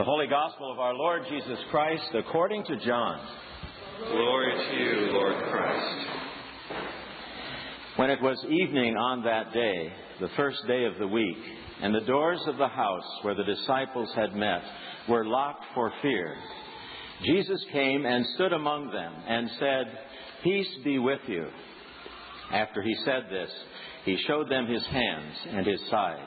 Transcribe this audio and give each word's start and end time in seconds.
The 0.00 0.04
Holy 0.04 0.28
Gospel 0.28 0.72
of 0.72 0.78
our 0.78 0.94
Lord 0.94 1.24
Jesus 1.28 1.58
Christ 1.70 2.08
according 2.14 2.64
to 2.64 2.76
John. 2.86 3.20
Glory 4.10 4.54
to 4.54 4.82
you, 4.82 5.12
Lord 5.12 5.34
Christ. 5.50 6.06
When 7.96 8.08
it 8.08 8.22
was 8.22 8.42
evening 8.48 8.96
on 8.96 9.22
that 9.24 9.52
day, 9.52 9.92
the 10.18 10.30
first 10.38 10.66
day 10.66 10.86
of 10.86 10.96
the 10.98 11.06
week, 11.06 11.36
and 11.82 11.94
the 11.94 12.06
doors 12.06 12.40
of 12.46 12.56
the 12.56 12.66
house 12.66 13.04
where 13.20 13.34
the 13.34 13.44
disciples 13.44 14.08
had 14.16 14.34
met 14.34 14.62
were 15.06 15.26
locked 15.26 15.66
for 15.74 15.92
fear, 16.00 16.34
Jesus 17.22 17.62
came 17.70 18.06
and 18.06 18.24
stood 18.36 18.54
among 18.54 18.90
them 18.90 19.12
and 19.28 19.50
said, 19.58 19.98
Peace 20.42 20.78
be 20.82 20.98
with 20.98 21.20
you. 21.26 21.46
After 22.50 22.80
he 22.80 22.96
said 23.04 23.24
this, 23.30 23.50
he 24.06 24.16
showed 24.26 24.48
them 24.48 24.66
his 24.66 24.86
hands 24.86 25.34
and 25.50 25.66
his 25.66 25.80
side. 25.90 26.26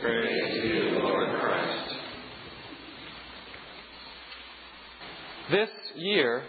Praise 0.00 0.62
to 0.62 0.68
you, 0.68 0.98
Lord 1.00 1.40
Christ. 1.40 1.94
This 5.50 5.68
year, 5.96 6.44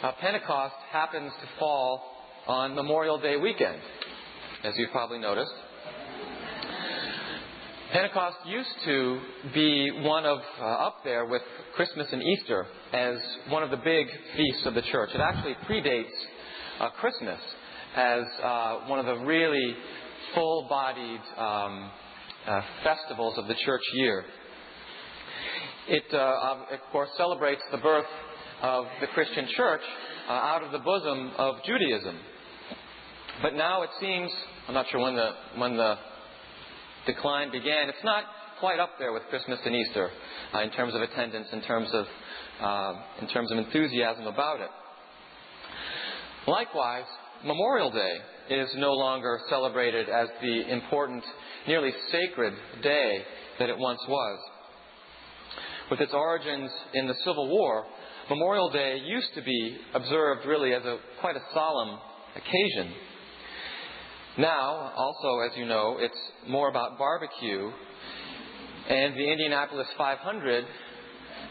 uh, 0.00 0.12
Pentecost 0.20 0.76
happens 0.92 1.32
to 1.40 1.48
fall 1.58 2.02
on 2.46 2.76
Memorial 2.76 3.18
Day 3.18 3.36
weekend, 3.36 3.80
as 4.62 4.74
you've 4.76 4.92
probably 4.92 5.18
noticed. 5.18 5.50
Pentecost 7.92 8.36
used 8.46 8.68
to 8.84 9.20
be 9.52 9.90
one 10.02 10.24
of 10.24 10.38
uh, 10.60 10.64
up 10.64 10.98
there 11.02 11.24
with 11.24 11.42
Christmas 11.74 12.06
and 12.12 12.22
Easter 12.22 12.64
as 12.92 13.16
one 13.48 13.64
of 13.64 13.70
the 13.70 13.76
big 13.78 14.06
feasts 14.36 14.66
of 14.66 14.74
the 14.74 14.82
church. 14.82 15.10
It 15.12 15.20
actually 15.20 15.56
predates 15.68 16.14
uh, 16.78 16.90
Christmas 16.90 17.40
as 17.96 18.22
uh, 18.40 18.76
one 18.86 19.00
of 19.00 19.06
the 19.06 19.24
really 19.24 19.74
full-bodied 20.32 21.20
um, 21.36 21.90
uh, 22.48 22.62
festivals 22.82 23.36
of 23.36 23.46
the 23.46 23.54
church 23.64 23.82
year. 23.94 24.24
It, 25.88 26.04
uh, 26.12 26.56
of 26.72 26.80
course, 26.92 27.08
celebrates 27.16 27.62
the 27.70 27.78
birth 27.78 28.06
of 28.62 28.86
the 29.00 29.06
Christian 29.08 29.46
church 29.56 29.80
uh, 30.28 30.32
out 30.32 30.62
of 30.62 30.72
the 30.72 30.78
bosom 30.78 31.32
of 31.36 31.56
Judaism. 31.64 32.18
But 33.42 33.54
now 33.54 33.82
it 33.82 33.90
seems, 34.00 34.30
I'm 34.66 34.74
not 34.74 34.86
sure 34.90 35.00
when 35.00 35.14
the, 35.14 35.30
when 35.56 35.76
the 35.76 35.94
decline 37.06 37.50
began, 37.52 37.88
it's 37.88 38.04
not 38.04 38.24
quite 38.60 38.80
up 38.80 38.90
there 38.98 39.12
with 39.12 39.22
Christmas 39.30 39.60
and 39.64 39.74
Easter 39.74 40.10
uh, 40.54 40.62
in 40.62 40.70
terms 40.70 40.94
of 40.94 41.02
attendance, 41.02 41.48
in 41.52 41.62
terms 41.62 41.88
of, 41.92 42.06
uh, 42.60 42.94
in 43.20 43.28
terms 43.28 43.50
of 43.52 43.58
enthusiasm 43.58 44.26
about 44.26 44.60
it. 44.60 44.70
Likewise, 46.46 47.04
Memorial 47.44 47.90
Day 47.90 48.14
is 48.50 48.68
no 48.76 48.92
longer 48.94 49.38
celebrated 49.48 50.08
as 50.08 50.28
the 50.40 50.72
important, 50.72 51.22
nearly 51.68 51.92
sacred 52.10 52.52
day 52.82 53.22
that 53.60 53.68
it 53.68 53.78
once 53.78 54.00
was. 54.08 54.38
With 55.90 56.00
its 56.00 56.12
origins 56.12 56.70
in 56.94 57.06
the 57.06 57.14
Civil 57.24 57.48
War, 57.48 57.86
Memorial 58.28 58.70
Day 58.70 59.00
used 59.04 59.32
to 59.34 59.42
be 59.42 59.76
observed 59.94 60.46
really 60.46 60.74
as 60.74 60.84
a 60.84 60.98
quite 61.20 61.36
a 61.36 61.42
solemn 61.54 61.98
occasion. 62.34 62.92
Now, 64.38 64.92
also, 64.96 65.40
as 65.50 65.56
you 65.56 65.66
know, 65.66 65.96
it's 66.00 66.18
more 66.48 66.68
about 66.68 66.98
barbecue 66.98 67.70
and 68.88 69.14
the 69.14 69.30
Indianapolis 69.30 69.86
500 69.96 70.64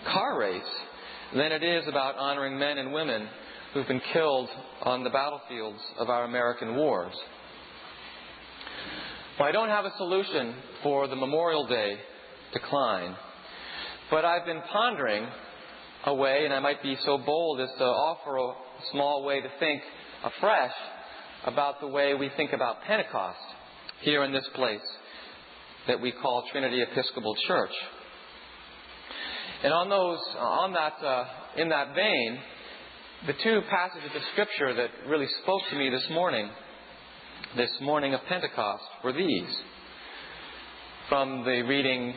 car 0.06 0.40
race 0.40 0.62
than 1.34 1.52
it 1.52 1.64
is 1.64 1.88
about 1.88 2.18
honoring 2.18 2.58
men 2.58 2.78
and 2.78 2.92
women 2.94 3.28
who've 3.78 3.88
been 3.88 4.02
killed 4.12 4.50
on 4.82 5.04
the 5.04 5.10
battlefields 5.12 5.80
of 6.00 6.10
our 6.10 6.24
American 6.24 6.76
wars. 6.76 7.14
Well, 9.40 9.48
I 9.48 9.52
don't 9.52 9.70
have 9.70 9.86
a 9.86 9.92
solution 9.98 10.56
for 10.82 11.08
the 11.08 11.16
Memorial 11.16 11.68
Day 11.68 12.00
decline, 12.54 13.16
but 14.10 14.26
I've 14.26 14.48
been 14.48 14.64
pondering 14.74 15.28
a 16.08 16.16
way, 16.16 16.46
and 16.46 16.56
I 16.56 16.60
might 16.60 16.82
be 16.82 16.98
so 17.06 17.20
bold 17.20 17.62
as 17.62 17.70
to 17.78 17.84
offer 17.84 18.38
a 18.38 18.54
small 18.92 19.24
way 19.24 19.42
to 19.42 19.50
think 19.60 19.84
afresh 20.24 20.74
about 21.46 21.80
the 21.80 21.88
way 21.88 22.16
we 22.16 22.32
think 22.36 22.54
about 22.54 22.82
Pentecost 22.82 23.38
here 24.02 24.24
in 24.24 24.34
this 24.34 24.48
place 24.56 24.82
that 25.88 26.02
we 26.02 26.12
call 26.14 26.46
Trinity 26.52 26.82
Episcopal 26.82 27.36
Church. 27.48 27.74
And 29.64 29.72
on 29.72 29.88
those, 29.88 30.20
on 30.40 30.74
that, 30.74 30.94
uh, 31.06 31.26
in 31.58 31.70
that 31.70 31.94
vein, 31.94 32.40
the 33.26 33.34
two 33.44 33.62
passages 33.70 34.12
of 34.16 34.22
Scripture 34.34 34.76
that 34.76 35.10
really 35.10 35.28
spoke 35.42 35.62
to 35.72 35.76
me 35.76 35.90
this 35.90 36.08
morning, 36.12 36.50
this 37.56 37.72
morning 37.82 38.14
of 38.14 38.22
Pentecost, 38.30 38.84
were 39.04 39.12
these. 39.12 39.50
From 41.10 41.44
the 41.44 41.64
reading 41.64 42.14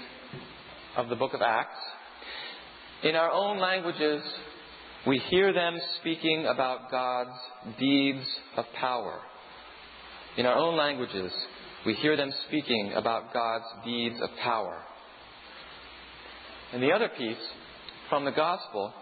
of 0.96 1.08
the 1.08 1.16
book 1.16 1.32
of 1.32 1.40
Acts. 1.40 1.78
In 3.02 3.16
our 3.16 3.30
own 3.30 3.58
languages, 3.58 4.22
we 5.06 5.18
hear 5.30 5.54
them 5.54 5.78
speaking 6.00 6.46
about 6.46 6.90
God's 6.90 7.38
deeds 7.78 8.26
of 8.58 8.66
power. 8.78 9.20
In 10.36 10.44
our 10.44 10.56
own 10.56 10.76
languages, 10.76 11.32
we 11.86 11.94
hear 11.94 12.16
them 12.16 12.30
speaking 12.46 12.92
about 12.94 13.32
God's 13.32 13.64
deeds 13.86 14.16
of 14.20 14.28
power. 14.42 14.82
And 16.74 16.82
the 16.82 16.92
other 16.92 17.08
piece, 17.16 17.42
from 18.10 18.26
the 18.26 18.32
Gospel, 18.32 18.92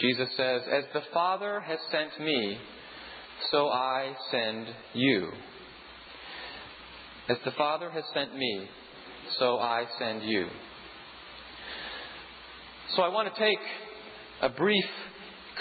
Jesus 0.00 0.28
says, 0.36 0.62
As 0.70 0.84
the 0.94 1.02
Father 1.12 1.60
has 1.60 1.78
sent 1.90 2.24
me, 2.24 2.58
so 3.50 3.68
I 3.68 4.14
send 4.30 4.66
you. 4.94 5.30
As 7.28 7.36
the 7.44 7.50
Father 7.52 7.90
has 7.90 8.04
sent 8.14 8.34
me, 8.34 8.68
so 9.38 9.58
I 9.58 9.84
send 9.98 10.22
you. 10.22 10.46
So 12.96 13.02
I 13.02 13.08
want 13.08 13.32
to 13.32 13.40
take 13.40 13.58
a 14.40 14.48
brief 14.48 14.84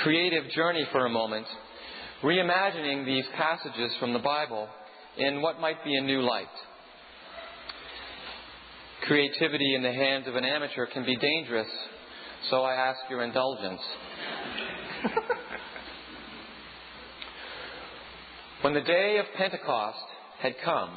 creative 0.04 0.50
journey 0.52 0.88
for 0.92 1.06
a 1.06 1.10
moment, 1.10 1.48
reimagining 2.24 3.06
these 3.06 3.26
passages 3.36 3.92
from 4.00 4.14
the 4.14 4.20
Bible 4.20 4.68
in 5.18 5.42
what 5.42 5.60
might 5.60 5.84
be 5.84 5.96
a 5.96 6.02
new 6.02 6.22
light. 6.22 6.46
Creativity 9.08 9.76
in 9.76 9.84
the 9.84 9.92
hands 9.92 10.28
of 10.28 10.36
an 10.36 10.46
amateur 10.46 10.86
can 10.86 11.06
be 11.06 11.16
dangerous, 11.16 11.68
so 12.50 12.62
I 12.62 12.76
ask 12.76 13.00
your 13.10 13.24
indulgence. 13.24 13.82
when 18.62 18.74
the 18.74 18.82
day 18.82 19.18
of 19.18 19.26
Pentecost 19.38 19.98
had 20.40 20.56
come, 20.64 20.90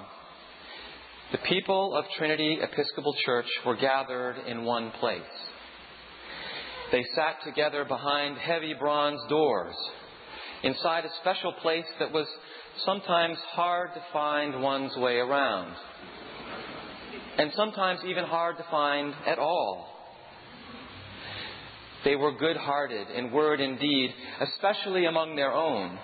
the 1.33 1.39
people 1.39 1.95
of 1.95 2.05
Trinity 2.17 2.59
Episcopal 2.61 3.15
Church 3.25 3.47
were 3.65 3.77
gathered 3.77 4.37
in 4.47 4.65
one 4.65 4.91
place. 4.99 5.23
They 6.91 7.05
sat 7.15 7.37
together 7.45 7.85
behind 7.85 8.37
heavy 8.37 8.75
bronze 8.75 9.21
doors, 9.29 9.77
inside 10.65 11.05
a 11.05 11.11
special 11.21 11.53
place 11.63 11.85
that 12.01 12.13
was 12.13 12.27
sometimes 12.85 13.39
hard 13.53 13.95
to 13.95 14.03
find 14.13 14.61
one's 14.61 14.97
way 14.97 15.17
around, 15.17 15.75
and 17.39 17.53
sometimes 17.55 18.01
even 18.05 18.25
hard 18.25 18.57
to 18.57 18.65
find 18.71 19.15
at 19.27 19.39
all. 19.39 19.90
They 22.05 22.17
were 22.17 22.33
good 22.33 22.57
hearted 22.57 23.09
in 23.11 23.31
word 23.31 23.61
and 23.61 23.79
deed, 23.79 24.15
especially 24.41 25.07
among 25.07 25.37
their 25.37 25.53
own. 25.53 25.99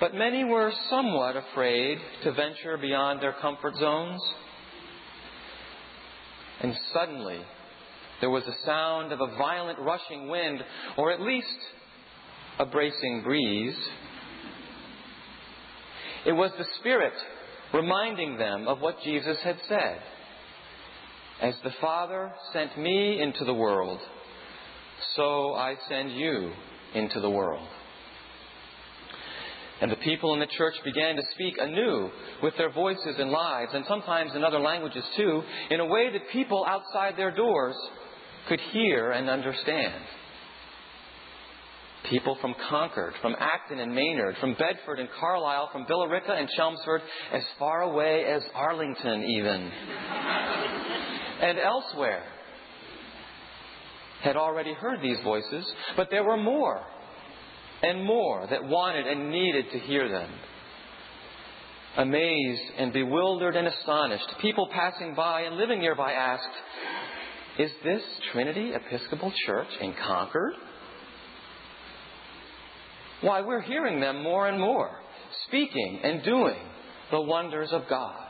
But 0.00 0.14
many 0.14 0.44
were 0.44 0.72
somewhat 0.90 1.36
afraid 1.36 1.98
to 2.24 2.32
venture 2.32 2.76
beyond 2.76 3.20
their 3.20 3.34
comfort 3.34 3.76
zones. 3.76 4.20
And 6.60 6.76
suddenly, 6.92 7.40
there 8.20 8.30
was 8.30 8.44
a 8.44 8.64
sound 8.64 9.12
of 9.12 9.20
a 9.20 9.36
violent 9.36 9.78
rushing 9.80 10.28
wind, 10.28 10.60
or 10.96 11.12
at 11.12 11.20
least 11.20 11.46
a 12.58 12.66
bracing 12.66 13.22
breeze. 13.24 13.76
It 16.26 16.32
was 16.32 16.52
the 16.56 16.66
Spirit 16.78 17.14
reminding 17.74 18.38
them 18.38 18.68
of 18.68 18.80
what 18.80 19.02
Jesus 19.02 19.38
had 19.42 19.56
said. 19.68 20.00
As 21.40 21.54
the 21.64 21.72
Father 21.80 22.32
sent 22.52 22.78
me 22.78 23.20
into 23.20 23.44
the 23.44 23.54
world, 23.54 23.98
so 25.16 25.54
I 25.54 25.76
send 25.88 26.12
you 26.12 26.52
into 26.94 27.20
the 27.20 27.30
world. 27.30 27.66
And 29.80 29.90
the 29.90 29.96
people 29.96 30.32
in 30.34 30.40
the 30.40 30.46
church 30.46 30.74
began 30.84 31.16
to 31.16 31.22
speak 31.32 31.56
anew 31.58 32.08
with 32.40 32.56
their 32.56 32.70
voices 32.70 33.16
and 33.18 33.30
lives, 33.30 33.72
and 33.74 33.84
sometimes 33.88 34.32
in 34.34 34.44
other 34.44 34.60
languages 34.60 35.04
too, 35.16 35.42
in 35.70 35.80
a 35.80 35.86
way 35.86 36.12
that 36.12 36.30
people 36.32 36.64
outside 36.68 37.16
their 37.16 37.34
doors 37.34 37.74
could 38.48 38.60
hear 38.72 39.10
and 39.10 39.28
understand. 39.28 40.04
People 42.08 42.36
from 42.40 42.54
Concord, 42.68 43.14
from 43.22 43.34
Acton 43.38 43.80
and 43.80 43.92
Maynard, 43.92 44.36
from 44.38 44.54
Bedford 44.54 45.00
and 45.00 45.08
Carlisle, 45.18 45.70
from 45.72 45.84
Billerica 45.86 46.30
and 46.30 46.48
Chelmsford, 46.56 47.02
as 47.32 47.42
far 47.58 47.82
away 47.82 48.24
as 48.24 48.42
Arlington, 48.54 49.24
even, 49.24 49.70
and 51.42 51.58
elsewhere, 51.58 52.24
had 54.22 54.36
already 54.36 54.72
heard 54.72 55.00
these 55.02 55.18
voices, 55.24 55.64
but 55.96 56.08
there 56.10 56.24
were 56.24 56.36
more 56.36 56.80
and 57.82 58.04
more 58.04 58.46
that 58.48 58.64
wanted 58.64 59.06
and 59.06 59.30
needed 59.30 59.66
to 59.72 59.78
hear 59.80 60.08
them. 60.08 60.30
Amazed 61.96 62.62
and 62.78 62.92
bewildered 62.92 63.56
and 63.56 63.66
astonished, 63.66 64.24
people 64.40 64.68
passing 64.72 65.14
by 65.14 65.42
and 65.42 65.56
living 65.56 65.80
nearby 65.80 66.12
asked, 66.12 66.44
Is 67.58 67.70
this 67.84 68.02
Trinity 68.32 68.72
Episcopal 68.74 69.32
Church 69.46 69.68
in 69.80 69.94
Concord? 70.06 70.54
Why, 73.20 73.42
we're 73.42 73.60
hearing 73.60 74.00
them 74.00 74.22
more 74.22 74.48
and 74.48 74.58
more, 74.58 74.90
speaking 75.46 76.00
and 76.02 76.24
doing 76.24 76.56
the 77.10 77.20
wonders 77.20 77.68
of 77.72 77.82
God. 77.88 78.28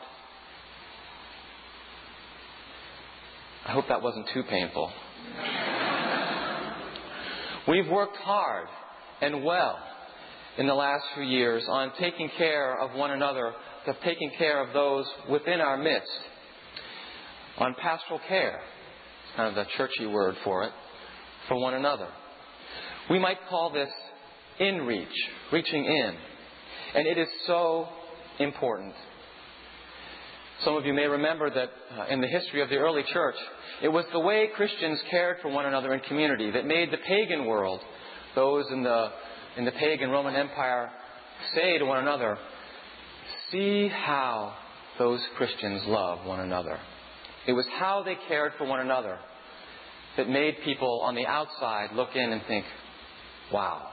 I 3.64 3.72
hope 3.72 3.86
that 3.88 4.02
wasn't 4.02 4.28
too 4.34 4.42
painful. 4.42 4.90
We've 7.68 7.88
worked 7.88 8.16
hard 8.16 8.66
and 9.20 9.44
well 9.44 9.78
in 10.58 10.66
the 10.66 10.74
last 10.74 11.04
few 11.14 11.22
years 11.22 11.64
on 11.68 11.92
taking 11.98 12.28
care 12.36 12.78
of 12.80 12.96
one 12.96 13.12
another, 13.12 13.52
of 13.86 13.96
taking 14.04 14.30
care 14.36 14.60
of 14.62 14.72
those 14.72 15.06
within 15.30 15.60
our 15.60 15.76
midst, 15.76 16.10
on 17.58 17.74
pastoral 17.80 18.20
care, 18.28 18.60
kind 19.36 19.48
of 19.48 19.54
the 19.54 19.70
churchy 19.76 20.06
word 20.06 20.34
for 20.44 20.64
it, 20.64 20.72
for 21.48 21.60
one 21.60 21.74
another. 21.74 22.08
We 23.10 23.18
might 23.18 23.38
call 23.48 23.70
this 23.70 23.90
in 24.58 24.82
reach, 24.82 25.08
reaching 25.52 25.84
in. 25.84 26.14
And 26.94 27.06
it 27.06 27.18
is 27.18 27.28
so 27.46 27.88
important. 28.38 28.94
Some 30.64 30.76
of 30.76 30.86
you 30.86 30.92
may 30.92 31.06
remember 31.06 31.50
that 31.50 31.70
uh, 31.98 32.04
in 32.08 32.20
the 32.20 32.28
history 32.28 32.62
of 32.62 32.68
the 32.68 32.76
early 32.76 33.02
church, 33.12 33.34
it 33.82 33.88
was 33.88 34.04
the 34.12 34.20
way 34.20 34.48
Christians 34.54 35.00
cared 35.10 35.38
for 35.42 35.48
one 35.48 35.66
another 35.66 35.92
in 35.92 36.00
community 36.00 36.52
that 36.52 36.66
made 36.66 36.92
the 36.92 36.98
pagan 36.98 37.46
world, 37.46 37.80
those 38.36 38.64
in 38.70 38.84
the, 38.84 39.08
in 39.56 39.64
the 39.64 39.72
pagan 39.72 40.10
Roman 40.10 40.36
Empire, 40.36 40.90
say 41.54 41.78
to 41.78 41.84
one 41.84 41.98
another, 41.98 42.38
See 43.50 43.88
how 43.88 44.54
those 44.98 45.20
Christians 45.36 45.82
love 45.86 46.24
one 46.24 46.40
another. 46.40 46.78
It 47.46 47.52
was 47.52 47.66
how 47.78 48.04
they 48.04 48.16
cared 48.28 48.52
for 48.56 48.64
one 48.64 48.80
another 48.80 49.18
that 50.16 50.28
made 50.28 50.58
people 50.64 51.00
on 51.02 51.14
the 51.14 51.26
outside 51.26 51.90
look 51.94 52.14
in 52.14 52.32
and 52.32 52.42
think, 52.46 52.64
wow, 53.52 53.88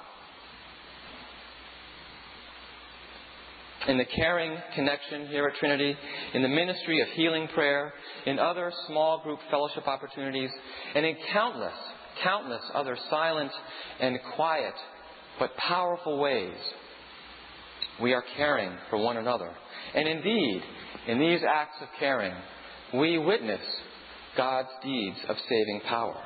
in 3.87 3.97
the 3.97 4.05
caring 4.05 4.57
connection 4.75 5.27
here 5.27 5.45
at 5.45 5.55
Trinity, 5.55 5.95
in 6.33 6.41
the 6.41 6.47
ministry 6.47 7.01
of 7.01 7.07
healing 7.09 7.47
prayer, 7.49 7.93
in 8.25 8.37
other 8.37 8.71
small 8.87 9.21
group 9.23 9.39
fellowship 9.49 9.87
opportunities, 9.87 10.49
and 10.95 11.05
in 11.05 11.15
countless, 11.31 11.73
countless 12.23 12.61
other 12.73 12.97
silent 13.09 13.51
and 13.99 14.19
quiet 14.35 14.73
but 15.39 15.55
powerful 15.55 16.19
ways. 16.19 16.57
We 18.01 18.13
are 18.13 18.23
caring 18.37 18.71
for 18.89 18.97
one 18.97 19.17
another. 19.17 19.51
And 19.95 20.07
indeed, 20.07 20.61
in 21.07 21.19
these 21.19 21.39
acts 21.49 21.77
of 21.81 21.87
caring, 21.99 22.33
we 22.93 23.17
witness 23.17 23.61
God's 24.35 24.69
deeds 24.83 25.17
of 25.27 25.37
saving 25.47 25.81
power. 25.87 26.21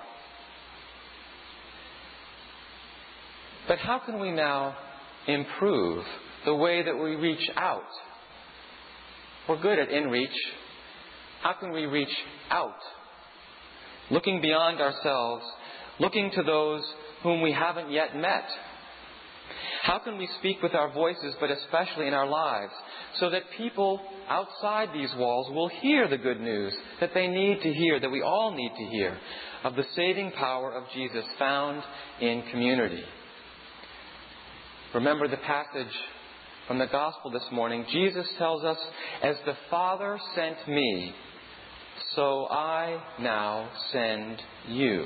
But 3.67 3.79
how 3.79 3.99
can 3.99 4.19
we 4.19 4.31
now 4.31 4.75
improve 5.27 6.03
the 6.45 6.55
way 6.55 6.83
that 6.83 6.95
we 6.97 7.15
reach 7.15 7.49
out. 7.55 7.81
We're 9.47 9.61
good 9.61 9.79
at 9.79 9.89
in 9.89 10.09
reach. 10.09 10.29
How 11.41 11.53
can 11.53 11.71
we 11.71 11.85
reach 11.85 12.15
out? 12.49 12.79
Looking 14.09 14.41
beyond 14.41 14.79
ourselves, 14.79 15.43
looking 15.99 16.31
to 16.31 16.43
those 16.43 16.81
whom 17.23 17.41
we 17.41 17.51
haven't 17.51 17.91
yet 17.91 18.15
met. 18.15 18.45
How 19.83 19.99
can 19.99 20.17
we 20.17 20.29
speak 20.39 20.61
with 20.61 20.73
our 20.73 20.93
voices, 20.93 21.35
but 21.41 21.51
especially 21.51 22.07
in 22.07 22.13
our 22.13 22.27
lives, 22.27 22.71
so 23.19 23.29
that 23.29 23.43
people 23.57 23.99
outside 24.29 24.89
these 24.93 25.13
walls 25.17 25.53
will 25.53 25.67
hear 25.67 26.07
the 26.07 26.17
good 26.17 26.39
news 26.39 26.73
that 27.01 27.11
they 27.13 27.27
need 27.27 27.61
to 27.61 27.73
hear, 27.73 27.99
that 27.99 28.09
we 28.09 28.21
all 28.21 28.53
need 28.55 28.71
to 28.77 28.85
hear, 28.97 29.17
of 29.65 29.75
the 29.75 29.85
saving 29.95 30.31
power 30.31 30.71
of 30.71 30.83
Jesus 30.93 31.25
found 31.37 31.83
in 32.21 32.43
community? 32.51 33.03
Remember 34.93 35.27
the 35.27 35.37
passage 35.37 35.93
from 36.67 36.79
the 36.79 36.87
gospel 36.87 37.29
this 37.29 37.45
morning, 37.51 37.85
Jesus 37.91 38.25
tells 38.37 38.63
us, 38.63 38.77
As 39.21 39.35
the 39.45 39.55
Father 39.69 40.17
sent 40.35 40.67
me, 40.67 41.13
so 42.15 42.47
I 42.49 43.01
now 43.19 43.69
send 43.91 44.41
you. 44.69 45.05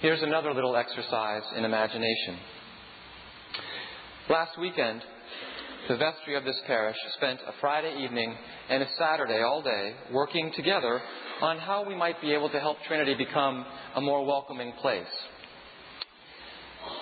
Here's 0.00 0.22
another 0.22 0.54
little 0.54 0.76
exercise 0.76 1.42
in 1.56 1.64
imagination. 1.64 2.38
Last 4.30 4.58
weekend, 4.58 5.02
the 5.88 5.96
vestry 5.96 6.36
of 6.36 6.44
this 6.44 6.60
parish 6.66 6.96
spent 7.16 7.40
a 7.46 7.52
Friday 7.60 8.04
evening 8.04 8.34
and 8.70 8.82
a 8.82 8.88
Saturday 8.98 9.42
all 9.42 9.62
day 9.62 9.94
working 10.12 10.52
together 10.54 11.00
on 11.42 11.58
how 11.58 11.84
we 11.86 11.94
might 11.94 12.20
be 12.20 12.32
able 12.32 12.48
to 12.50 12.60
help 12.60 12.78
Trinity 12.86 13.14
become 13.14 13.66
a 13.96 14.00
more 14.00 14.24
welcoming 14.24 14.72
place. 14.80 15.06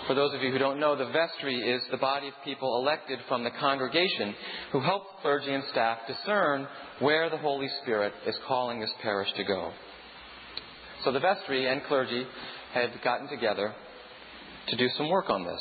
For 0.07 0.15
those 0.15 0.33
of 0.35 0.43
you 0.43 0.53
who 0.53 0.59
don't 0.59 0.79
know, 0.79 0.95
the 0.95 1.11
vestry 1.11 1.57
is 1.57 1.83
the 1.91 1.97
body 1.97 2.29
of 2.29 2.35
people 2.45 2.77
elected 2.81 3.19
from 3.27 3.43
the 3.43 3.51
congregation 3.51 4.37
who 4.71 4.81
help 4.81 5.03
clergy 5.21 5.53
and 5.53 5.65
staff 5.73 5.99
discern 6.07 6.69
where 7.01 7.29
the 7.29 7.39
Holy 7.39 7.69
Spirit 7.83 8.13
is 8.25 8.37
calling 8.47 8.79
this 8.79 8.93
parish 9.03 9.29
to 9.37 9.43
go. 9.43 9.73
So 11.03 11.11
the 11.11 11.19
vestry 11.19 11.67
and 11.67 11.83
clergy 11.85 12.25
had 12.73 12.91
gotten 13.03 13.29
together 13.29 13.75
to 14.69 14.77
do 14.77 14.87
some 14.97 15.09
work 15.09 15.29
on 15.29 15.45
this. 15.45 15.61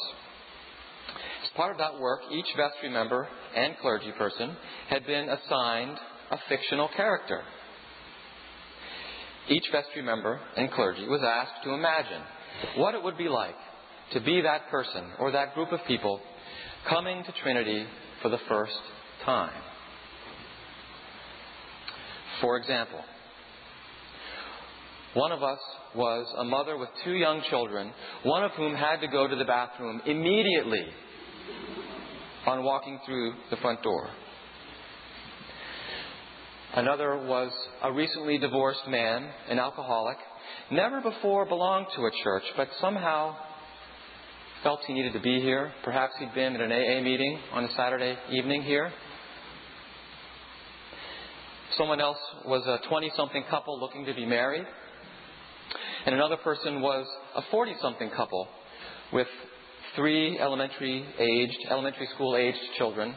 As 1.44 1.50
part 1.56 1.72
of 1.72 1.80
that 1.80 2.00
work, 2.00 2.22
each 2.32 2.48
vestry 2.56 2.90
member 2.90 3.28
and 3.56 3.76
clergy 3.82 4.12
person 4.16 4.56
had 4.90 5.08
been 5.08 5.28
assigned 5.28 5.98
a 6.30 6.38
fictional 6.50 6.90
character. 6.96 7.42
Each 9.50 9.66
vestry 9.72 10.04
member 10.04 10.40
and 10.56 10.72
clergy 10.72 11.08
was 11.08 11.22
asked 11.24 11.64
to 11.64 11.74
imagine 11.74 12.22
what 12.78 12.94
it 12.94 13.04
would 13.04 13.18
be 13.18 13.28
like 13.28 13.56
to 14.14 14.20
be 14.22 14.42
that 14.42 14.70
person 14.70 15.04
or 15.20 15.32
that 15.32 15.54
group 15.54 15.72
of 15.72 15.80
people 15.88 16.20
coming 16.88 17.24
to 17.24 17.32
Trinity 17.44 17.86
for 18.22 18.30
the 18.30 18.38
first 18.48 18.80
time. 19.26 19.62
For 22.42 22.58
example, 22.58 23.00
one 25.14 25.32
of 25.32 25.42
us 25.42 25.60
was 25.96 26.28
a 26.38 26.44
mother 26.44 26.78
with 26.78 26.90
two 27.04 27.14
young 27.14 27.42
children, 27.50 27.92
one 28.24 28.44
of 28.44 28.52
whom 28.52 28.76
had 28.76 28.98
to 28.98 29.08
go 29.08 29.28
to 29.28 29.36
the 29.36 29.46
bathroom 29.46 30.02
immediately 30.06 30.86
on 32.46 32.64
walking 32.64 33.00
through 33.06 33.34
the 33.50 33.58
front 33.58 33.82
door. 33.82 34.10
Another 36.74 37.26
was 37.26 37.52
a 37.84 37.94
recently 37.94 38.38
divorced 38.38 38.86
man, 38.90 39.30
an 39.50 39.58
alcoholic, 39.58 40.18
never 40.70 41.00
before 41.00 41.46
belonged 41.46 41.88
to 41.96 42.02
a 42.02 42.12
church, 42.24 42.44
but 42.58 42.68
somehow 42.82 43.36
felt 44.66 44.80
he 44.88 44.94
needed 44.94 45.14
to 45.14 45.20
be 45.20 45.40
here. 45.42 45.72
Perhaps 45.84 46.14
he'd 46.18 46.34
been 46.34 46.56
at 46.56 46.60
an 46.60 46.72
AA 46.72 47.00
meeting 47.00 47.38
on 47.54 47.66
a 47.66 47.72
Saturday 47.76 48.18
evening 48.32 48.64
here. 48.64 48.92
Someone 51.78 52.02
else 52.02 52.18
was 52.48 52.66
a 52.66 52.80
20 52.90 53.12
something 53.16 53.44
couple 53.48 53.80
looking 53.80 54.06
to 54.06 54.16
be 54.16 54.26
married. 54.26 54.66
And 56.08 56.16
another 56.16 56.38
person 56.38 56.82
was 56.82 57.06
a 57.36 57.44
40 57.52 57.76
something 57.80 58.10
couple 58.10 58.48
with 59.14 59.28
three 59.96 60.40
elementary 60.40 61.06
aged, 61.20 61.60
elementary 61.70 62.08
school 62.16 62.36
aged 62.36 62.58
children 62.76 63.14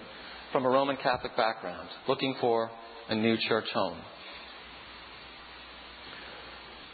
from 0.52 0.66
a 0.66 0.68
Roman 0.68 0.98
Catholic 0.98 1.34
background 1.34 1.88
looking 2.06 2.36
for 2.42 2.70
a 3.08 3.14
new 3.14 3.38
church 3.48 3.68
home. 3.72 3.96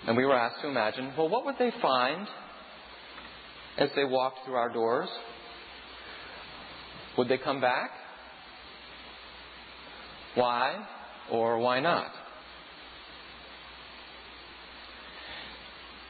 And 0.06 0.16
we 0.16 0.24
were 0.24 0.36
asked 0.36 0.60
to 0.62 0.68
imagine, 0.68 1.12
well, 1.18 1.28
what 1.28 1.44
would 1.44 1.56
they 1.58 1.72
find 1.82 2.28
as 3.78 3.88
they 3.96 4.04
walked 4.04 4.44
through 4.44 4.54
our 4.54 4.72
doors? 4.72 5.08
Would 7.18 7.28
they 7.28 7.38
come 7.38 7.60
back? 7.60 7.90
Why 10.34 10.76
or 11.30 11.58
why 11.58 11.80
not? 11.80 12.10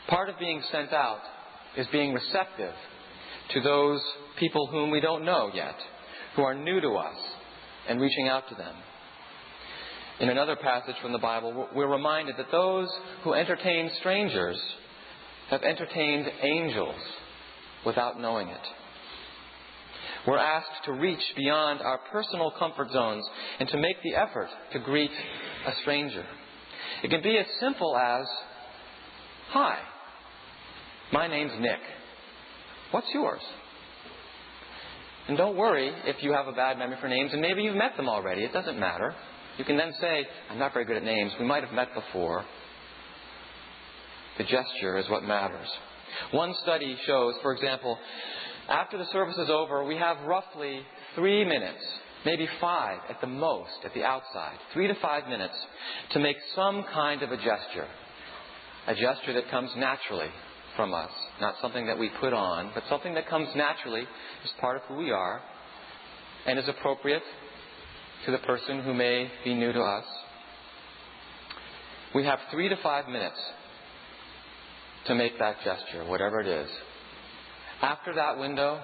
Part 0.08 0.28
of 0.28 0.38
being 0.38 0.62
sent 0.70 0.92
out 0.92 1.20
is 1.76 1.86
being 1.88 2.12
receptive 2.12 2.74
to 3.52 3.60
those 3.60 4.00
people 4.38 4.66
whom 4.66 4.90
we 4.90 5.00
don't 5.00 5.24
know 5.24 5.50
yet, 5.52 5.76
who 6.36 6.42
are 6.42 6.54
new 6.54 6.80
to 6.80 6.90
us, 6.90 7.16
and 7.88 8.00
reaching 8.00 8.28
out 8.28 8.48
to 8.48 8.54
them. 8.54 8.74
In 10.20 10.28
another 10.28 10.56
passage 10.56 10.94
from 11.02 11.12
the 11.12 11.18
Bible, 11.18 11.68
we're 11.74 11.90
reminded 11.90 12.36
that 12.36 12.50
those 12.50 12.88
who 13.24 13.34
entertain 13.34 13.90
strangers 13.98 14.60
have 15.50 15.62
entertained 15.62 16.26
angels 16.42 17.00
without 17.86 18.20
knowing 18.20 18.48
it. 18.48 18.60
We're 20.26 20.38
asked 20.38 20.84
to 20.86 20.92
reach 20.92 21.22
beyond 21.36 21.80
our 21.82 22.00
personal 22.10 22.50
comfort 22.58 22.90
zones 22.90 23.24
and 23.60 23.68
to 23.68 23.76
make 23.76 24.02
the 24.02 24.14
effort 24.14 24.48
to 24.72 24.78
greet 24.78 25.10
a 25.66 25.72
stranger. 25.82 26.24
It 27.02 27.10
can 27.10 27.22
be 27.22 27.36
as 27.36 27.46
simple 27.60 27.94
as, 27.96 28.26
Hi, 29.50 29.78
my 31.12 31.28
name's 31.28 31.52
Nick. 31.60 31.80
What's 32.90 33.08
yours? 33.12 33.42
And 35.28 35.36
don't 35.36 35.56
worry 35.56 35.90
if 36.04 36.22
you 36.22 36.32
have 36.32 36.48
a 36.48 36.52
bad 36.52 36.78
memory 36.78 36.96
for 37.00 37.08
names, 37.08 37.32
and 37.32 37.40
maybe 37.40 37.62
you've 37.62 37.76
met 37.76 37.96
them 37.96 38.08
already. 38.08 38.44
It 38.44 38.52
doesn't 38.52 38.78
matter. 38.78 39.14
You 39.58 39.64
can 39.64 39.76
then 39.76 39.92
say, 40.00 40.26
I'm 40.50 40.58
not 40.58 40.72
very 40.72 40.84
good 40.84 40.96
at 40.96 41.04
names. 41.04 41.32
We 41.38 41.46
might 41.46 41.64
have 41.64 41.72
met 41.72 41.88
before. 41.94 42.44
The 44.38 44.44
gesture 44.44 44.98
is 44.98 45.08
what 45.08 45.22
matters. 45.22 45.68
One 46.32 46.54
study 46.62 46.96
shows, 47.06 47.34
for 47.42 47.52
example, 47.52 47.98
after 48.68 48.96
the 48.98 49.06
service 49.06 49.36
is 49.36 49.50
over, 49.50 49.84
we 49.84 49.96
have 49.96 50.20
roughly 50.22 50.80
three 51.14 51.44
minutes, 51.44 51.84
maybe 52.24 52.48
five 52.60 52.98
at 53.10 53.20
the 53.20 53.26
most 53.26 53.84
at 53.84 53.92
the 53.94 54.04
outside, 54.04 54.56
three 54.72 54.88
to 54.88 54.94
five 54.96 55.28
minutes 55.28 55.54
to 56.12 56.18
make 56.18 56.36
some 56.54 56.84
kind 56.92 57.22
of 57.22 57.30
a 57.30 57.36
gesture. 57.36 57.86
A 58.86 58.94
gesture 58.94 59.32
that 59.34 59.50
comes 59.50 59.70
naturally 59.76 60.28
from 60.76 60.92
us, 60.92 61.10
not 61.40 61.54
something 61.60 61.86
that 61.86 61.98
we 61.98 62.10
put 62.20 62.32
on, 62.32 62.70
but 62.74 62.84
something 62.88 63.14
that 63.14 63.28
comes 63.28 63.48
naturally 63.54 64.02
as 64.02 64.50
part 64.60 64.76
of 64.76 64.82
who 64.82 64.96
we 64.96 65.10
are 65.10 65.40
and 66.46 66.58
is 66.58 66.68
appropriate 66.68 67.22
to 68.26 68.32
the 68.32 68.38
person 68.38 68.82
who 68.82 68.94
may 68.94 69.30
be 69.44 69.54
new 69.54 69.72
to 69.72 69.80
us. 69.80 70.04
We 72.14 72.24
have 72.24 72.38
three 72.50 72.68
to 72.68 72.76
five 72.82 73.08
minutes 73.08 73.38
to 75.06 75.14
make 75.14 75.38
that 75.38 75.56
gesture, 75.64 76.04
whatever 76.04 76.40
it 76.40 76.46
is. 76.46 76.68
After 77.82 78.14
that 78.14 78.38
window 78.38 78.80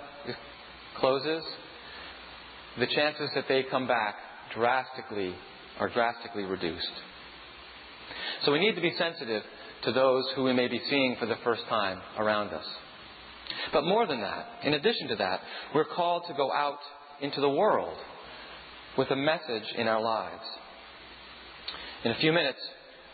closes, 0.98 1.42
the 2.78 2.86
chances 2.86 3.30
that 3.34 3.46
they 3.48 3.64
come 3.64 3.86
back 3.86 4.16
drastically 4.54 5.34
are 5.78 5.88
drastically 5.88 6.44
reduced. 6.44 6.92
So 8.42 8.52
we 8.52 8.60
need 8.60 8.74
to 8.74 8.80
be 8.80 8.94
sensitive 8.98 9.42
to 9.84 9.92
those 9.92 10.24
who 10.34 10.44
we 10.44 10.52
may 10.52 10.68
be 10.68 10.80
seeing 10.90 11.16
for 11.18 11.26
the 11.26 11.36
first 11.44 11.62
time 11.68 12.00
around 12.18 12.48
us. 12.48 12.66
But 13.72 13.84
more 13.84 14.06
than 14.06 14.20
that, 14.20 14.46
in 14.64 14.74
addition 14.74 15.08
to 15.08 15.16
that, 15.16 15.40
we're 15.74 15.84
called 15.84 16.24
to 16.28 16.34
go 16.34 16.52
out 16.52 16.78
into 17.20 17.40
the 17.40 17.48
world 17.48 17.96
with 18.96 19.10
a 19.10 19.16
message 19.16 19.72
in 19.76 19.88
our 19.88 20.00
lives. 20.00 20.44
In 22.04 22.12
a 22.12 22.16
few 22.16 22.32
minutes, 22.32 22.60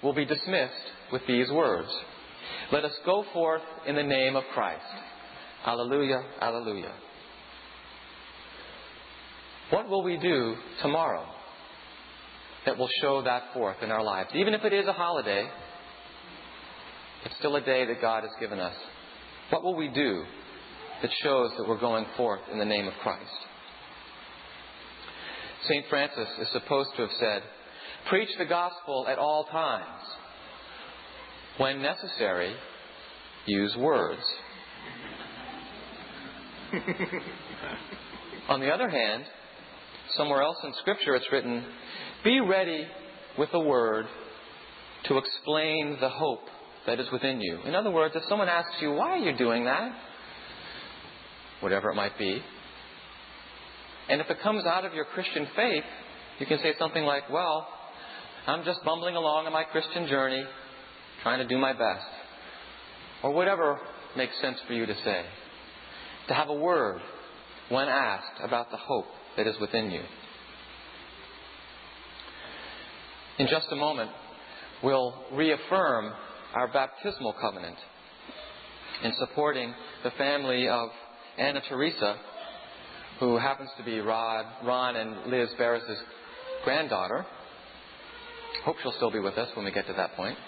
we'll 0.02 0.14
be 0.14 0.25
dismissed 0.25 0.75
with 1.12 1.22
these 1.26 1.50
words 1.50 1.88
Let 2.73 2.85
us 2.85 2.93
go 3.05 3.25
forth 3.33 3.62
in 3.87 3.95
the 3.95 4.03
name 4.03 4.37
of 4.37 4.45
Christ. 4.55 4.85
Alleluia, 5.65 6.23
alleluia. 6.41 6.93
What 9.71 9.88
will 9.88 10.03
we 10.03 10.17
do 10.17 10.55
tomorrow 10.83 11.26
that 12.65 12.79
will 12.79 12.88
show 13.00 13.23
that 13.23 13.53
forth 13.53 13.76
in 13.83 13.91
our 13.91 14.03
lives? 14.03 14.31
Even 14.35 14.55
if 14.55 14.65
it 14.65 14.73
is 14.73 14.87
a 14.87 14.93
holiday, 14.93 15.49
it's 17.25 17.35
still 17.38 17.57
a 17.57 17.61
day 17.61 17.85
that 17.87 18.00
God 18.00 18.23
has 18.23 18.31
given 18.38 18.61
us. 18.61 18.75
What 19.50 19.65
will 19.65 19.75
we 19.75 19.88
do 19.88 20.25
that 21.03 21.11
shows 21.23 21.50
that 21.57 21.69
we're 21.69 21.81
going 21.81 22.07
forth 22.17 22.43
in 22.53 22.59
the 22.59 22.65
name 22.65 22.87
of 22.87 22.95
Christ? 23.03 23.31
St. 25.69 25.85
Francis 25.88 26.29
is 26.41 26.49
supposed 26.53 26.91
to 26.97 27.03
have 27.03 27.11
said, 27.19 27.43
Preach 28.09 28.29
the 28.38 28.45
gospel 28.45 29.07
at 29.09 29.19
all 29.19 29.45
times. 29.50 30.03
When 31.58 31.80
necessary, 31.80 32.54
use 33.46 33.75
words. 33.76 34.22
On 38.48 38.60
the 38.60 38.70
other 38.70 38.88
hand, 38.88 39.25
somewhere 40.16 40.42
else 40.42 40.58
in 40.64 40.75
Scripture 40.80 41.14
it's 41.14 41.26
written, 41.32 41.64
Be 42.25 42.40
ready 42.40 42.86
with 43.38 43.48
a 43.54 43.60
word 43.60 44.06
to 45.04 45.18
explain 45.18 45.96
the 46.00 46.08
hope 46.08 46.44
that 46.86 47.00
is 47.00 47.10
within 47.10 47.40
you. 47.40 47.60
In 47.64 47.75
other 47.75 47.90
words, 47.90 48.14
if 48.14 48.22
someone 48.28 48.48
asks 48.48 48.76
you, 48.80 48.92
Why 48.92 49.10
are 49.10 49.18
you 49.18 49.36
doing 49.36 49.64
that? 49.64 49.92
Whatever 51.60 51.90
it 51.90 51.94
might 51.94 52.18
be, 52.18 52.42
and 54.08 54.20
if 54.20 54.30
it 54.30 54.40
comes 54.40 54.64
out 54.66 54.84
of 54.84 54.94
your 54.94 55.04
Christian 55.06 55.48
faith, 55.56 55.84
you 56.38 56.46
can 56.46 56.58
say 56.58 56.75
something 56.78 57.04
like, 57.04 57.30
Well, 57.30 57.66
I'm 58.46 58.64
just 58.64 58.84
bumbling 58.84 59.16
along 59.16 59.46
on 59.46 59.52
my 59.52 59.64
Christian 59.64 60.06
journey, 60.06 60.44
trying 61.26 61.40
to 61.40 61.49
do 61.52 61.59
my 61.59 61.73
best. 61.73 62.06
Or 63.25 63.33
whatever 63.33 63.80
makes 64.16 64.40
sense 64.40 64.59
for 64.64 64.75
you 64.75 64.87
to 64.87 64.95
say. 64.95 65.25
To 66.28 66.35
have 66.35 66.49
a 66.50 66.54
word 66.54 67.00
when 67.68 67.88
asked 67.88 68.40
about 68.45 68.71
the 68.71 68.76
hope 68.76 69.06
that 69.37 69.45
is 69.45 69.56
within 69.61 69.90
you. 69.90 70.02
In 73.40 73.49
just 73.49 73.66
a 73.73 73.75
moment, 73.75 74.12
we'll 74.85 75.25
reaffirm 75.33 76.12
our 76.54 76.68
baptismal 76.73 77.35
covenant 77.40 77.76
in 79.02 79.12
supporting 79.18 79.75
the 80.04 80.12
family 80.12 80.68
of 80.68 80.90
Anna 81.38 81.61
Teresa 81.68 82.21
who 83.18 83.37
happens 83.37 83.71
to 83.78 83.85
be 83.85 83.99
Rod, 83.99 84.47
Ron 84.64 84.95
and 84.95 85.28
Liz 85.33 85.49
Barris's 85.59 85.99
granddaughter. 86.62 87.26
Hope 88.64 88.76
she'll 88.80 88.92
still 88.92 89.11
be 89.11 89.18
with 89.18 89.37
us 89.37 89.49
when 89.56 89.64
we 89.64 89.73
get 89.73 89.88
to 89.88 89.92
that 89.95 90.14
point. 90.14 90.38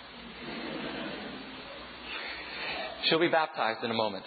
She'll 3.05 3.21
be 3.21 3.29
baptized 3.29 3.85
in 3.85 3.91
a 3.91 3.95
moment. 3.95 4.25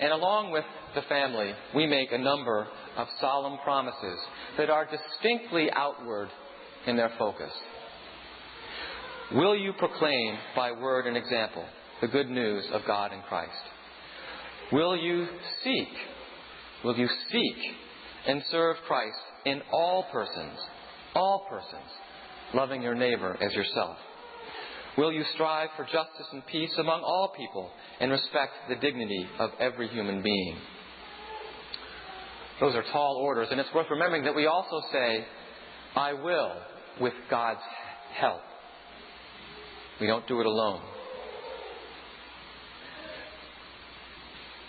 And 0.00 0.12
along 0.12 0.52
with 0.52 0.64
the 0.94 1.02
family, 1.02 1.52
we 1.74 1.86
make 1.86 2.12
a 2.12 2.18
number 2.18 2.66
of 2.96 3.08
solemn 3.20 3.58
promises 3.64 4.18
that 4.56 4.70
are 4.70 4.86
distinctly 4.86 5.68
outward 5.74 6.28
in 6.86 6.96
their 6.96 7.12
focus. 7.18 7.50
Will 9.32 9.56
you 9.56 9.72
proclaim 9.74 10.38
by 10.56 10.72
word 10.72 11.06
and 11.06 11.16
example 11.16 11.64
the 12.00 12.08
good 12.08 12.30
news 12.30 12.64
of 12.72 12.82
God 12.86 13.12
in 13.12 13.20
Christ? 13.22 13.52
Will 14.72 14.96
you 14.96 15.26
seek 15.64 15.88
will 16.84 16.96
you 16.96 17.08
seek 17.30 17.56
and 18.26 18.42
serve 18.50 18.76
Christ 18.86 19.18
in 19.44 19.60
all 19.72 20.04
persons, 20.12 20.58
all 21.14 21.46
persons, 21.48 21.90
loving 22.54 22.82
your 22.82 22.94
neighbor 22.94 23.36
as 23.40 23.52
yourself? 23.54 23.96
Will 24.98 25.12
you 25.12 25.22
strive 25.34 25.68
for 25.76 25.84
justice 25.84 26.26
and 26.32 26.44
peace 26.46 26.72
among 26.76 27.02
all 27.02 27.32
people 27.36 27.70
and 28.00 28.10
respect 28.10 28.50
the 28.68 28.74
dignity 28.74 29.28
of 29.38 29.50
every 29.60 29.86
human 29.86 30.24
being? 30.24 30.56
Those 32.60 32.74
are 32.74 32.82
tall 32.90 33.20
orders, 33.22 33.46
and 33.52 33.60
it's 33.60 33.72
worth 33.72 33.86
remembering 33.88 34.24
that 34.24 34.34
we 34.34 34.46
also 34.46 34.80
say, 34.92 35.24
I 35.94 36.14
will 36.14 36.52
with 37.00 37.12
God's 37.30 37.60
help. 38.18 38.40
We 40.00 40.08
don't 40.08 40.26
do 40.26 40.40
it 40.40 40.46
alone. 40.46 40.80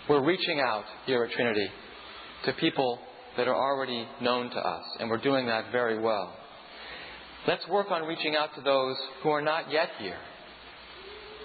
We're 0.08 0.24
reaching 0.24 0.60
out 0.60 0.84
here 1.06 1.24
at 1.24 1.32
Trinity 1.32 1.68
to 2.44 2.52
people 2.52 3.00
that 3.36 3.48
are 3.48 3.56
already 3.56 4.06
known 4.22 4.48
to 4.50 4.58
us, 4.58 4.84
and 5.00 5.10
we're 5.10 5.18
doing 5.18 5.46
that 5.46 5.72
very 5.72 5.98
well. 5.98 6.36
Let's 7.46 7.66
work 7.68 7.90
on 7.90 8.02
reaching 8.02 8.36
out 8.36 8.54
to 8.56 8.60
those 8.60 8.96
who 9.22 9.30
are 9.30 9.40
not 9.40 9.72
yet 9.72 9.88
here, 9.98 10.18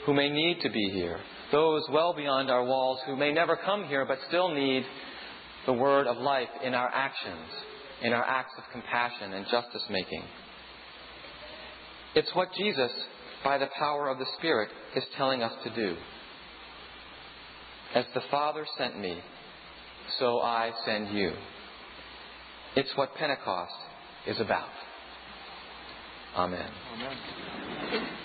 who 0.05 0.13
may 0.13 0.29
need 0.29 0.59
to 0.61 0.69
be 0.69 0.89
here, 0.93 1.17
those 1.53 1.83
well 1.89 2.13
beyond 2.13 2.51
our 2.51 2.65
walls 2.65 2.99
who 3.05 3.15
may 3.15 3.31
never 3.31 3.55
come 3.55 3.85
here 3.85 4.05
but 4.05 4.19
still 4.27 4.53
need 4.53 4.83
the 5.65 5.73
word 5.73 6.05
of 6.05 6.17
life 6.17 6.49
in 6.63 6.73
our 6.73 6.89
actions, 6.93 7.49
in 8.01 8.11
our 8.11 8.23
acts 8.23 8.53
of 8.57 8.63
compassion 8.73 9.33
and 9.33 9.45
justice 9.49 9.83
making. 9.89 10.23
It's 12.13 12.33
what 12.35 12.49
Jesus, 12.57 12.91
by 13.43 13.57
the 13.57 13.69
power 13.79 14.09
of 14.09 14.19
the 14.19 14.27
Spirit, 14.37 14.69
is 14.95 15.03
telling 15.17 15.43
us 15.43 15.53
to 15.63 15.73
do. 15.73 15.95
As 17.93 18.05
the 18.13 18.21
Father 18.29 18.65
sent 18.77 18.99
me, 18.99 19.17
so 20.19 20.39
I 20.41 20.71
send 20.85 21.17
you. 21.17 21.31
It's 22.75 22.95
what 22.95 23.15
Pentecost 23.15 23.71
is 24.27 24.39
about. 24.41 24.69
Amen. 26.35 26.69
Amen. 26.93 28.24